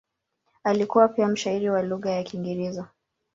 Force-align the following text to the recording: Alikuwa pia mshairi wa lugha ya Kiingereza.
Alikuwa 0.63 1.07
pia 1.07 1.27
mshairi 1.27 1.69
wa 1.69 1.81
lugha 1.81 2.09
ya 2.11 2.23
Kiingereza. 2.23 2.87